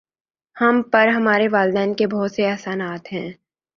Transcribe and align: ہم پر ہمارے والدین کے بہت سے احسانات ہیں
ہم 0.57 0.81
پر 0.91 1.07
ہمارے 1.07 1.47
والدین 1.47 1.93
کے 1.93 2.07
بہت 2.07 2.31
سے 2.31 2.49
احسانات 2.49 3.13
ہیں 3.13 3.29